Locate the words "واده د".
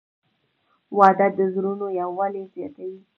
0.97-1.39